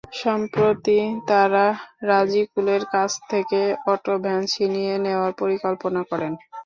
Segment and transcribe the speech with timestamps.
[0.19, 0.99] সম্প্রতি
[1.29, 1.65] তাঁরা
[2.09, 3.59] রাজিকুলের কাছ থেকে
[3.87, 6.33] অটো ভ্যান ছিনিয়ে নেওয়ার পরিকল্পনা করেন।